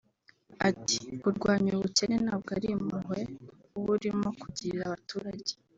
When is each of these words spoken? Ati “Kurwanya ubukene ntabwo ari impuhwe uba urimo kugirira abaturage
Ati 0.69 0.99
“Kurwanya 1.21 1.69
ubukene 1.77 2.15
ntabwo 2.25 2.49
ari 2.57 2.67
impuhwe 2.75 3.19
uba 3.77 3.89
urimo 3.95 4.27
kugirira 4.41 4.81
abaturage 4.85 5.51